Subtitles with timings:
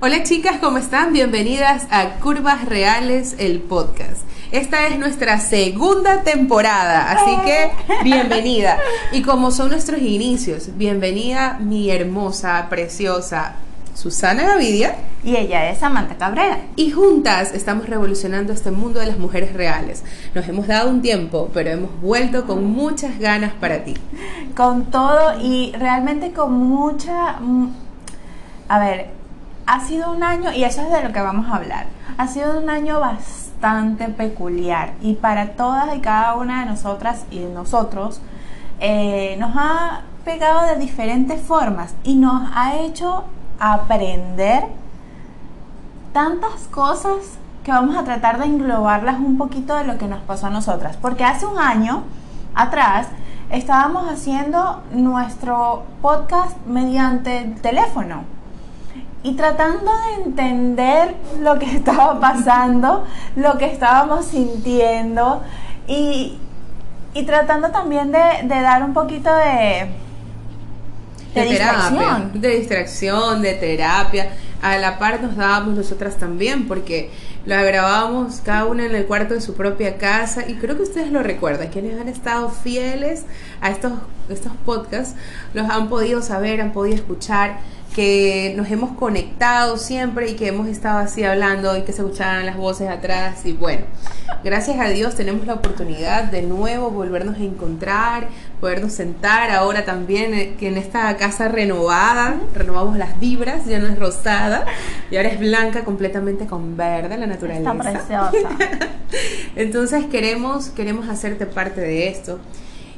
[0.00, 1.12] Hola chicas, ¿cómo están?
[1.12, 4.22] Bienvenidas a Curvas Reales, el podcast.
[4.52, 7.70] Esta es nuestra segunda temporada, así que
[8.04, 8.78] bienvenida.
[9.12, 13.56] Y como son nuestros inicios, bienvenida mi hermosa, preciosa
[13.94, 14.94] Susana Gavidia.
[15.24, 16.60] Y ella es Samantha Cabrera.
[16.76, 20.04] Y juntas estamos revolucionando este mundo de las mujeres reales.
[20.32, 23.94] Nos hemos dado un tiempo, pero hemos vuelto con muchas ganas para ti.
[24.56, 27.32] Con todo y realmente con mucha...
[27.40, 27.72] mm,
[28.68, 29.17] A ver,
[29.68, 31.86] ha sido un año, y eso es de lo que vamos a hablar,
[32.16, 37.40] ha sido un año bastante peculiar y para todas y cada una de nosotras y
[37.40, 38.22] de nosotros
[38.80, 43.24] eh, nos ha pegado de diferentes formas y nos ha hecho
[43.60, 44.64] aprender
[46.14, 50.46] tantas cosas que vamos a tratar de englobarlas un poquito de lo que nos pasó
[50.46, 50.96] a nosotras.
[50.96, 52.04] Porque hace un año
[52.54, 53.08] atrás
[53.50, 58.37] estábamos haciendo nuestro podcast mediante el teléfono
[59.22, 63.04] y tratando de entender lo que estaba pasando,
[63.36, 65.42] lo que estábamos sintiendo
[65.86, 66.38] y,
[67.14, 69.88] y tratando también de, de dar un poquito de,
[71.34, 72.40] de, terapia, distracción.
[72.40, 74.30] de distracción, de terapia.
[74.60, 77.10] A la par nos dábamos nosotras también, porque
[77.46, 81.12] la grabábamos cada una en el cuarto de su propia casa y creo que ustedes
[81.12, 83.24] lo recuerdan, quienes han estado fieles
[83.60, 83.92] a estos,
[84.28, 85.14] estos podcasts,
[85.54, 87.60] los han podido saber, han podido escuchar
[87.94, 92.46] que nos hemos conectado siempre y que hemos estado así hablando y que se escuchaban
[92.46, 93.86] las voces atrás y bueno,
[94.44, 98.28] gracias a Dios tenemos la oportunidad de nuevo volvernos a encontrar,
[98.60, 103.88] podernos sentar ahora también eh, que en esta casa renovada, renovamos las vibras, ya no
[103.88, 104.66] es rosada
[105.10, 107.72] y ahora es blanca completamente con verde la naturaleza.
[107.72, 108.48] Está preciosa.
[109.56, 112.38] Entonces queremos queremos hacerte parte de esto.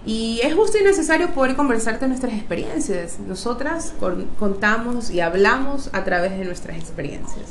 [0.07, 3.19] Y es justo y necesario poder conversarte nuestras experiencias.
[3.21, 7.51] Nosotras con- contamos y hablamos a través de nuestras experiencias.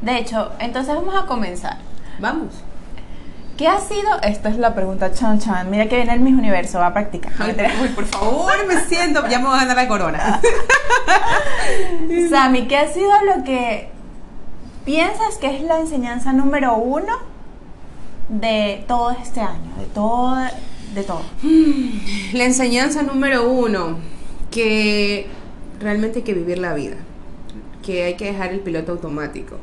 [0.00, 1.76] De hecho, entonces vamos a comenzar.
[2.18, 2.48] Vamos.
[3.56, 4.20] ¿Qué ha sido?
[4.22, 5.70] Esta es la pregunta chan chan.
[5.70, 7.32] Mira que viene el Miss Universo, va a practicar.
[7.38, 10.40] Ay, uy, por favor, me siento, ya me voy a ganar la corona.
[12.30, 13.88] Sammy, ¿qué ha sido lo que
[14.84, 17.12] piensas que es la enseñanza número uno
[18.28, 19.74] de todo este año?
[19.78, 20.36] De todo,
[20.94, 21.22] de todo.
[22.32, 23.98] La enseñanza número uno,
[24.50, 25.26] que
[25.80, 26.96] realmente hay que vivir la vida,
[27.82, 29.56] que hay que dejar el piloto automático,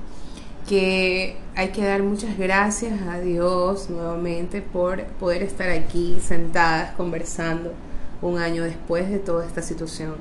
[0.67, 7.73] que hay que dar muchas gracias a Dios nuevamente por poder estar aquí sentadas conversando
[8.21, 10.15] un año después de toda esta situación.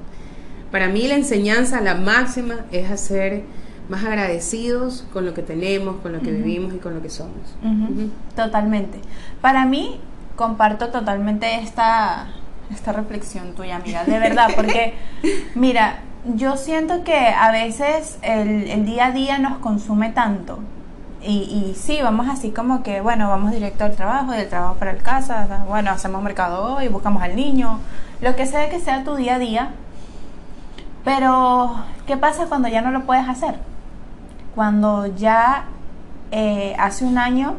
[0.70, 3.42] Para mí la enseñanza, la máxima, es hacer
[3.88, 7.56] más agradecidos con lo que tenemos, con lo que vivimos y con lo que somos.
[7.62, 8.10] Ujú, Ujú.
[8.36, 8.98] Totalmente.
[9.40, 9.98] Para mí,
[10.38, 12.28] comparto totalmente esta,
[12.71, 14.04] esta reflexión tuya, amiga.
[14.04, 14.94] De verdad, porque,
[15.56, 20.60] mira, yo siento que a veces el, el día a día nos consume tanto.
[21.21, 24.93] Y, y sí, vamos así como que, bueno, vamos directo al trabajo, del trabajo para
[24.93, 27.81] el casa, bueno, hacemos mercado hoy, buscamos al niño,
[28.20, 29.70] lo que sea que sea tu día a día.
[31.05, 31.75] Pero,
[32.06, 33.56] ¿qué pasa cuando ya no lo puedes hacer?
[34.55, 35.65] Cuando ya
[36.31, 37.56] eh, hace un año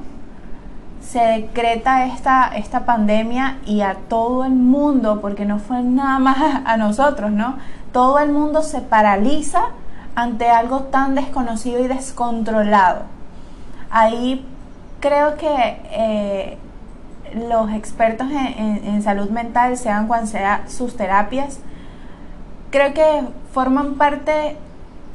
[1.02, 6.38] se decreta esta, esta pandemia y a todo el mundo, porque no fue nada más
[6.66, 7.58] a, nosotros, ¿no?
[7.92, 9.64] Todo el mundo se paraliza
[10.16, 13.04] ante algo tan desconocido y descontrolado.
[13.90, 14.46] Ahí
[15.00, 15.48] creo que
[15.92, 16.58] eh,
[17.48, 21.60] los expertos en, en- salud mental, sean cuan sea sus terapias,
[22.70, 23.24] creo que
[23.54, 24.58] forman parte,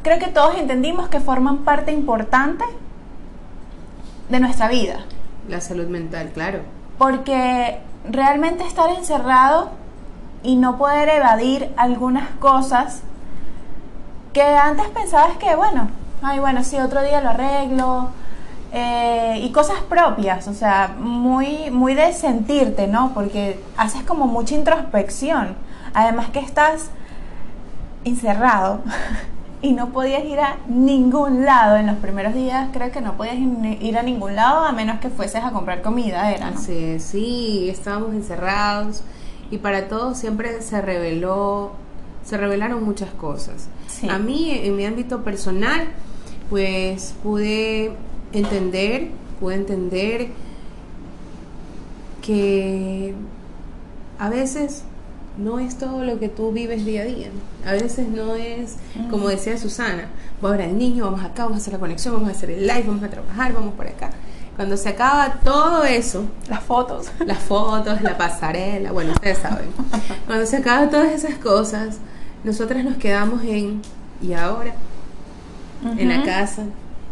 [0.03, 2.65] creo que todos entendimos que forman parte importante
[4.29, 5.05] de nuestra vida.
[5.49, 6.61] La salud mental, claro.
[6.99, 7.79] Porque
[8.11, 9.71] realmente estar encerrado
[10.43, 13.03] y no poder evadir algunas cosas
[14.33, 15.89] que antes pensabas que, bueno,
[16.23, 18.11] ay, bueno, sí, otro día lo arreglo.
[18.77, 23.13] eh, y cosas propias, o sea, muy, muy de sentirte, ¿no?
[23.15, 25.55] Porque haces como mucha introspección.
[25.95, 26.91] Además que estás
[28.05, 28.81] encerrado
[29.65, 33.37] y no podías ir a ningún lado en los primeros días, creo que no podías
[33.81, 38.13] ir a ningún lado a menos que fueses a comprar comida, era, es, sí, estábamos
[38.13, 39.03] encerrados
[39.51, 41.73] y para todos siempre se reveló,
[42.27, 43.69] se revelaron muchas cosas.
[43.89, 44.07] Sí.
[44.11, 45.87] A mí, en mi ámbito personal,
[46.51, 47.93] pues pude
[48.35, 49.09] entender,
[49.41, 50.29] pude entender
[52.21, 53.15] que
[54.19, 54.85] a veces
[55.37, 57.29] no es todo lo que tú vives día a día.
[57.67, 58.77] A veces no es,
[59.11, 60.09] como decía Susana,
[60.41, 62.51] vamos a ver al niño, vamos acá, vamos a hacer la conexión, vamos a hacer
[62.51, 64.11] el live, vamos a trabajar, vamos por acá.
[64.57, 67.09] Cuando se acaba todo eso, Las fotos.
[67.27, 69.67] las fotos, la pasarela, bueno, ustedes saben.
[70.27, 71.99] Cuando se acaban todas esas cosas,
[72.45, 73.83] nosotras nos quedamos en
[74.23, 74.75] ¿y ahora?
[75.99, 76.65] en la casa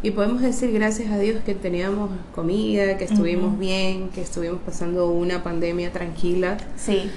[0.02, 5.08] y podemos decir gracias a Dios que teníamos comida, que estuvimos bien, que estuvimos pasando
[5.10, 6.56] una pandemia tranquila.
[6.76, 7.10] Sí,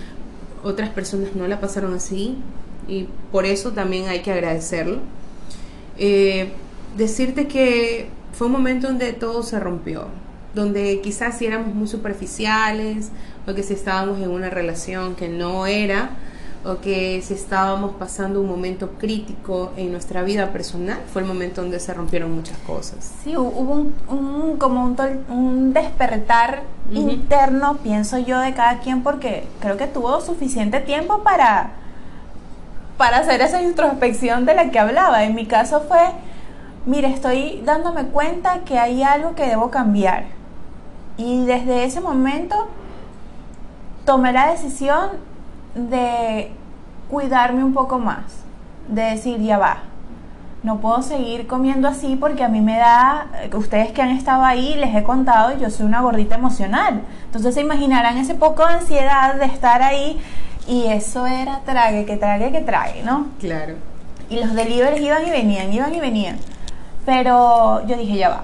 [0.66, 2.38] Otras personas no la pasaron así
[2.88, 4.98] y por eso también hay que agradecerlo.
[6.00, 6.54] Eh,
[6.98, 10.08] decirte que fue un momento donde todo se rompió,
[10.56, 13.12] donde quizás si éramos muy superficiales
[13.46, 16.18] o que si estábamos en una relación que no era
[16.66, 21.62] o que si estábamos pasando un momento crítico en nuestra vida personal, fue el momento
[21.62, 23.12] donde se rompieron muchas cosas.
[23.24, 27.10] sí, hu- hubo un, un- como un, tol- un despertar Ujú.
[27.10, 31.72] interno, pienso yo, de cada quien, porque creo que tuvo suficiente tiempo para,
[32.98, 35.24] para hacer esa introspección de la que hablaba.
[35.24, 36.00] En mi caso fue,
[36.88, 40.26] mire, estoy dándome cuenta que hay algo que debo cambiar.
[41.18, 42.56] Y desde ese momento
[44.06, 45.10] tomé la decisión
[45.75, 46.51] de
[47.10, 48.24] cuidarme un poco más,
[48.88, 49.83] de decir, ya va,
[50.66, 54.44] no puedo seguir comiendo así porque a mí me da, eh, ustedes que han estado
[54.44, 57.01] ahí, les he contado, yo soy una gordita emocional.
[57.27, 60.19] Entonces se imaginarán ese poco de ansiedad de estar ahí
[60.68, 63.27] y eso era trague, que trague, que trague, ¿no?
[63.39, 63.75] Claro.
[64.27, 66.38] Y los deliveries iban y venían, iban y venían.
[67.06, 68.44] Pero yo dije, ya va.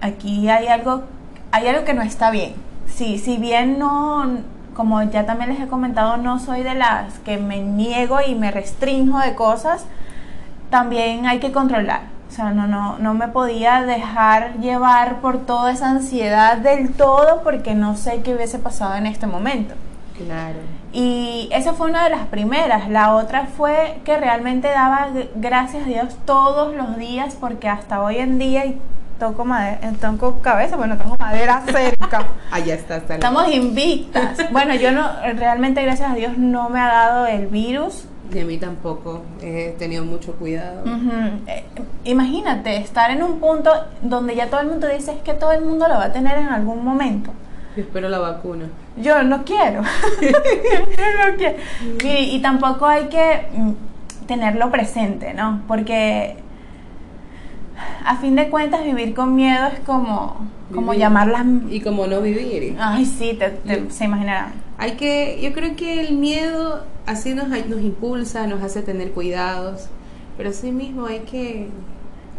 [0.00, 1.02] Aquí hay algo,
[1.50, 2.54] hay algo que no está bien.
[2.86, 4.38] Sí, si bien no,
[4.74, 8.50] como ya también les he comentado, no soy de las que me niego y me
[8.50, 9.86] restringo de cosas,
[10.70, 12.02] también hay que controlar.
[12.28, 17.42] O sea, no, no, no me podía dejar llevar por toda esa ansiedad del todo
[17.42, 19.74] porque no sé qué hubiese pasado en este momento.
[20.16, 20.58] Claro.
[20.92, 22.88] Y esa fue una de las primeras.
[22.88, 28.18] La otra fue que realmente daba gracias a Dios todos los días porque hasta hoy
[28.18, 28.80] en día y
[29.22, 32.26] toco madera, toco cabeza, bueno, tengo madera cerca.
[32.50, 34.50] Allá está, está Estamos invictas.
[34.50, 38.06] Bueno, yo no, realmente gracias a Dios no me ha dado el virus.
[38.34, 39.22] Y a mí tampoco.
[39.40, 40.82] He tenido mucho cuidado.
[41.46, 41.64] Eh,
[42.02, 43.70] imagínate estar en un punto
[44.00, 46.36] donde ya todo el mundo dice es que todo el mundo lo va a tener
[46.38, 47.30] en algún momento.
[47.76, 48.66] Yo espero la vacuna.
[48.96, 49.82] Yo no quiero.
[50.20, 51.58] Yo no quiero.
[52.02, 53.72] Y, y tampoco hay que mm,
[54.26, 55.62] tenerlo presente, ¿no?
[55.68, 56.36] Porque
[58.06, 60.36] a fin de cuentas vivir con miedo es como,
[60.74, 61.46] como llamarlas...
[61.70, 62.76] Y como no vivir.
[62.80, 64.52] Ay, sí, te, te- se imaginarán.
[64.78, 69.86] Hay que, yo creo que el miedo así nos, nos impulsa, nos hace tener cuidados,
[70.36, 71.68] pero así mismo hay que...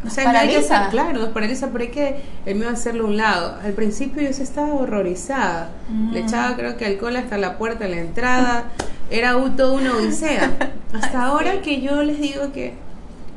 [0.06, 3.08] O sea, hay que ser- claro, nos paraliza, pero hay que el miedo hacerlo a
[3.08, 3.58] un lado.
[3.64, 5.70] Al principio yo sí estaba horrorizada.
[6.12, 6.26] Le Mm.
[6.28, 8.66] echaba creo que alcohol hasta la puerta la entrada.
[9.10, 10.52] Era toda una odisea.
[10.94, 12.74] Hasta ahora que yo les digo que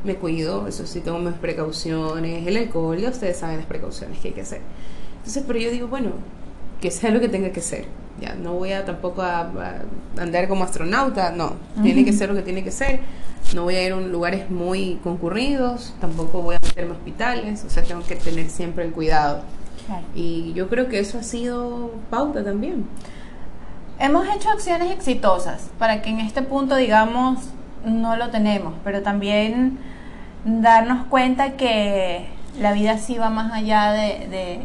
[0.05, 2.47] me cuido, eso sí, tomo mis precauciones.
[2.47, 4.61] El alcohol, ya ustedes saben las precauciones que hay que hacer.
[5.19, 6.11] Entonces, pero yo digo, bueno,
[6.81, 7.87] que sea lo que tenga que ser.
[8.21, 9.83] Ya, no voy a tampoco a, a
[10.19, 11.55] andar como astronauta, no.
[11.83, 13.01] Tiene que ser lo que tiene que ser.
[13.55, 17.71] No voy a ir a lugares muy concurridos, tampoco voy a meterme a hospitales, o
[17.71, 19.43] sea, tengo que tener siempre el cuidado.
[20.15, 22.87] Y yo creo que eso ha sido pauta también.
[23.99, 27.39] Hemos hecho acciones exitosas para que en este punto, digamos,
[27.87, 29.79] no lo tenemos, pero también
[30.45, 32.27] darnos cuenta que
[32.61, 34.61] la vida sí va más allá de, de,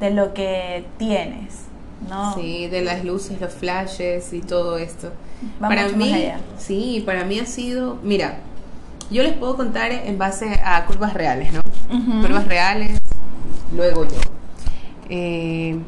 [0.00, 1.64] de lo que tienes,
[2.08, 2.34] ¿no?
[2.34, 5.12] Sí, de las luces, los flashes y todo esto.
[5.62, 6.40] Va para mucho mí, más allá.
[6.56, 8.38] sí, para mí ha sido, mira,
[9.10, 11.60] yo les puedo contar en base a curvas reales, ¿no?
[12.20, 13.00] Curvas reales,
[13.74, 14.18] luego yo.
[15.08, 15.78] Eh,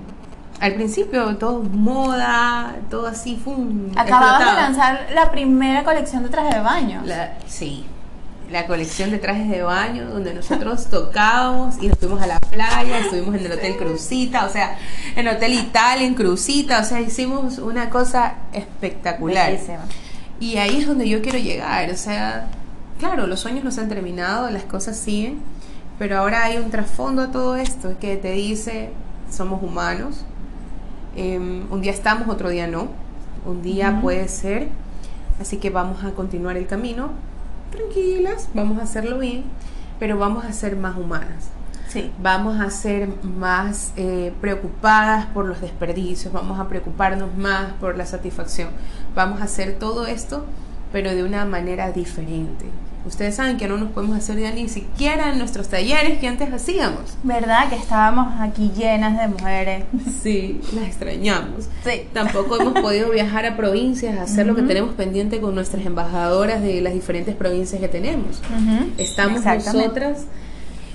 [0.60, 3.90] al principio todo moda, todo así, ¡fum!
[3.96, 4.60] Acabamos de explotaba.
[4.60, 7.02] lanzar la primera colección de trajes de baño.
[7.04, 7.84] La- sí,
[8.50, 12.98] la colección de trajes de baño donde nosotros tocábamos y nos fuimos a la playa,
[12.98, 14.76] estuvimos en el Hotel Crucita, o sea,
[15.16, 19.50] en el Hotel Italia, en Crucita, o sea, hicimos una cosa espectacular.
[19.52, 19.80] Bellísima.
[20.40, 22.46] Y ahí es donde yo quiero llegar, o sea,
[22.98, 25.40] claro, los sueños no se han terminado, las cosas siguen,
[25.98, 28.90] pero ahora hay un trasfondo a todo esto que te dice,
[29.30, 30.24] somos humanos,
[31.18, 32.88] em, un día estamos, otro día no,
[33.44, 34.68] un día puede ser,
[35.40, 37.10] así que vamos a continuar el camino,
[37.70, 39.44] tranquilas, vamos a hacerlo bien,
[39.98, 41.50] pero vamos a ser más humanas.
[41.88, 42.12] Sí.
[42.22, 48.04] vamos a ser más eh, preocupadas por los desperdicios, vamos a preocuparnos más por la
[48.04, 48.68] satisfacción,
[49.14, 50.44] vamos a hacer todo esto,
[50.92, 52.66] pero de una manera diferente.
[53.06, 56.52] Ustedes saben que no nos podemos hacer ya ni siquiera en nuestros talleres que antes
[56.52, 57.16] hacíamos.
[57.22, 59.84] ¿Verdad que estábamos aquí llenas de mujeres?
[60.22, 61.68] Sí, las extrañamos.
[61.84, 62.02] Sí.
[62.12, 66.60] Tampoco hemos podido viajar a provincias a hacer lo que tenemos pendiente con nuestras embajadoras
[66.60, 68.42] de las diferentes provincias que tenemos.
[68.98, 70.26] Estamos nosotras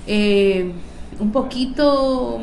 [0.06, 0.72] eh,
[1.20, 2.40] un poquito,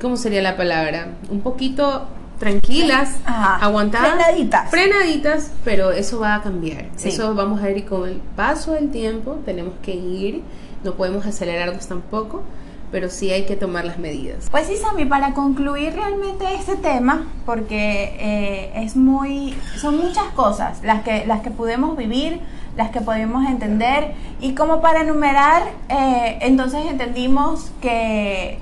[0.00, 1.14] ¿cómo sería la palabra?
[1.30, 2.06] Un poquito
[2.38, 3.56] tranquilas, Ajá.
[3.56, 4.70] aguantadas, Frenaditas.
[4.70, 6.86] frenaditas, pero eso va a cambiar.
[6.96, 7.08] Sí.
[7.08, 10.42] Eso vamos a ir con el paso del tiempo, tenemos que ir
[10.84, 12.42] no podemos acelerarnos tampoco,
[12.90, 14.48] pero sí hay que tomar las medidas.
[14.50, 20.82] Pues sí, Sami, para concluir realmente este tema, porque eh, es muy, son muchas cosas
[20.82, 22.40] las que, las que podemos vivir,
[22.76, 28.58] las que podemos entender, y como para enumerar, eh, entonces entendimos que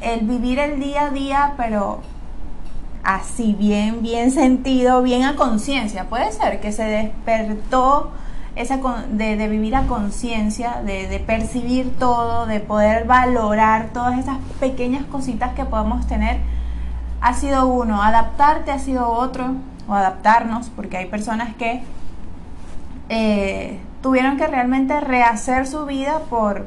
[0.00, 2.00] el vivir el día a día, pero
[3.14, 8.12] así bien, bien sentido, bien a conciencia, puede ser que se despertó
[8.56, 8.78] esa
[9.10, 15.04] de, de vivir a conciencia, de, de, percibir todo, de poder valorar todas esas pequeñas
[15.04, 16.38] cositas que podemos tener,
[17.20, 19.54] ha sido uno, adaptarte ha sido otro,
[19.90, 21.82] o adaptarnos, porque hay personas que
[23.08, 26.66] eh, tuvieron que realmente rehacer su vida por,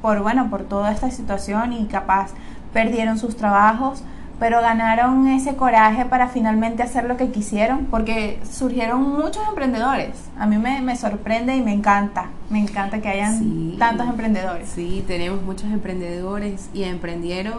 [0.00, 2.30] por, bueno, por toda esta situación y capaz
[2.72, 4.04] perdieron sus trabajos,
[4.40, 10.16] pero ganaron ese coraje para finalmente hacer lo que quisieron, porque surgieron muchos emprendedores.
[10.38, 14.70] A mí me, sorprende y me encanta, me encanta que hayan tantos emprendedores.
[14.70, 17.58] Sí, tenemos muchos emprendedores y emprendieron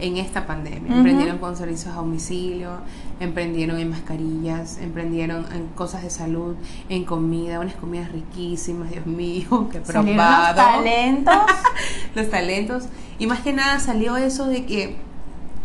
[0.00, 0.94] en esta pandemia.
[0.94, 2.80] Emprendieron con servicios a domicilio,
[3.20, 6.56] emprendieron en mascarillas, emprendieron en cosas de salud,
[6.88, 10.56] en comida, unas comidas riquísimas, Dios mío, qué probado.
[10.56, 11.34] Los talentos.
[12.16, 12.84] los talentos.
[13.20, 15.05] Y más que nada salió eso de que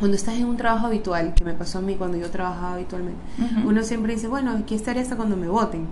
[0.01, 3.22] cuando estás en un trabajo habitual, que me pasó a mí cuando yo trabajaba habitualmente,
[3.63, 5.86] uno siempre dice, bueno, aquí estaré hasta cuando me voten,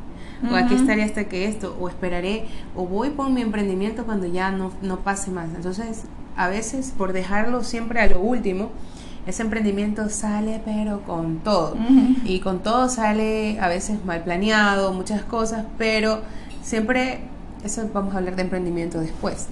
[0.52, 4.50] o aquí estaré hasta que esto, o esperaré, o voy por mi emprendimiento cuando ya
[4.50, 5.50] no, no pase más.
[5.54, 8.72] Entonces, a veces, por dejarlo siempre a lo último,
[9.28, 11.76] ese emprendimiento sale pero con todo.
[12.26, 16.22] Y con todo sale a veces mal planeado, muchas cosas, pero
[16.64, 17.20] siempre,
[17.64, 19.50] eso vamos a hablar de emprendimiento después.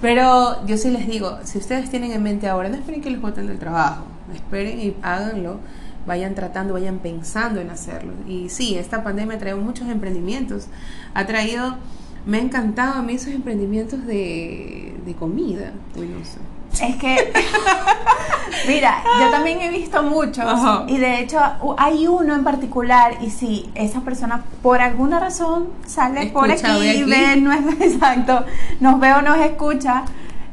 [0.00, 3.20] Pero yo sí les digo, si ustedes tienen en mente ahora, no esperen que les
[3.20, 5.58] voten del trabajo, esperen y háganlo,
[6.06, 8.12] vayan tratando, vayan pensando en hacerlo.
[8.26, 10.68] Y sí, esta pandemia ha traído muchos emprendimientos,
[11.14, 11.76] ha traído,
[12.26, 16.38] me ha encantado a mí esos emprendimientos de, de comida, no sé.
[16.86, 17.32] Es que,
[18.68, 20.44] mira, yo también he visto muchos
[20.86, 21.38] y de hecho
[21.76, 27.02] hay uno en particular y si esa persona por alguna razón sale por aquí, y
[27.04, 28.44] ve, no es exacto,
[28.80, 30.04] nos ve o nos escucha,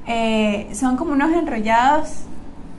[0.08, 2.10] eh, son como unos enrollados,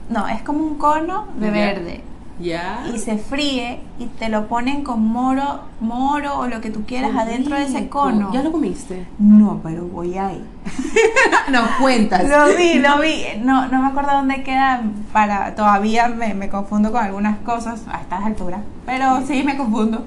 [0.09, 2.06] no, es como un cono de verde
[2.39, 7.15] y se fríe y te lo ponen con moro, moro o lo que tú quieras
[7.15, 8.31] adentro de ese cono.
[8.31, 9.07] ¿Ya lo comiste?
[9.17, 10.43] No, pero voy ahí.
[11.51, 12.27] no cuentas.
[12.27, 13.23] Lo vi, lo vi.
[13.39, 14.83] No, no me acuerdo dónde queda.
[15.11, 18.61] Para todavía me, me confundo con algunas cosas a estas alturas.
[18.85, 20.05] Pero sí me confundo.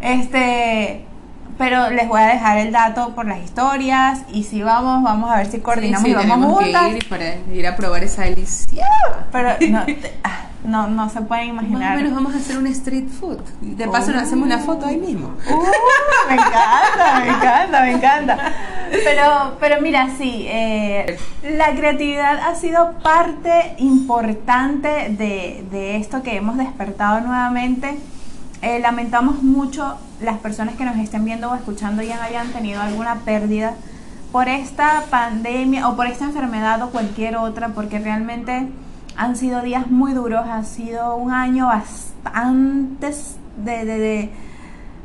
[0.00, 1.04] Este,
[1.58, 5.38] pero les voy a dejar el dato por las historias y si vamos, vamos a
[5.38, 6.92] ver si coordinamos y vamos juntas.
[6.92, 8.86] ir para ir a probar esa delicia.
[9.32, 9.84] Pero no,
[10.24, 11.80] ah, no, no se pueden imaginar.
[11.80, 13.38] Más o menos vamos a hacer un street food.
[13.60, 15.34] De paso nos hacemos una foto ahí mismo.
[15.48, 18.52] Uh, me encanta, me encanta, me encanta.
[18.90, 26.36] Pero, pero mira, sí, eh, la creatividad ha sido parte importante de, de esto que
[26.36, 27.96] hemos despertado nuevamente.
[28.62, 33.16] Eh, lamentamos mucho las personas que nos estén viendo o escuchando y hayan tenido alguna
[33.16, 33.74] pérdida
[34.32, 38.68] por esta pandemia o por esta enfermedad o cualquier otra, porque realmente
[39.16, 43.14] han sido días muy duros, ha sido un año bastante
[43.56, 44.30] de, de,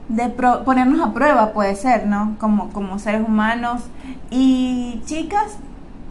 [0.10, 2.36] de, ponernos a prueba, puede ser, ¿no?
[2.40, 3.84] Como, como seres humanos.
[4.30, 5.58] Y chicas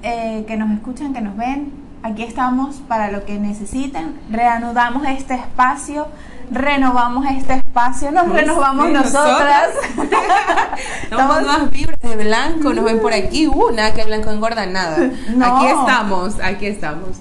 [0.02, 4.18] eh, que nos escuchan, que nos ven, aquí estamos para lo que necesiten.
[4.30, 6.06] Reanudamos este espacio,
[6.50, 9.70] renovamos este espacio, nos renovamos nosotras.
[11.02, 14.96] estamos más vibras de blanco, nos ven por aquí, uh, que blanco engorda nada.
[15.42, 17.18] Aquí estamos, aquí estamos.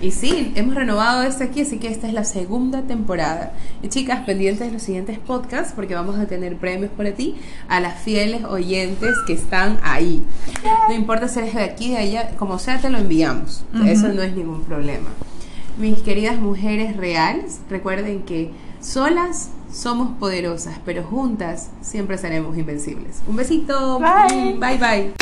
[0.00, 3.52] Y sí, hemos renovado este aquí, así que esta es la segunda temporada.
[3.82, 7.34] Y chicas, pendientes de los siguientes podcasts, porque vamos a tener premios para ti,
[7.68, 10.22] a las fieles oyentes que están ahí.
[10.88, 13.64] No importa si eres de aquí, de allá, como sea, te lo enviamos.
[13.86, 15.08] Eso no es ningún problema.
[15.78, 23.20] Mis queridas mujeres reales, recuerden que solas somos poderosas, pero juntas siempre seremos invencibles.
[23.26, 23.98] Un besito.
[23.98, 24.78] Bye, bye.
[24.78, 25.12] bye.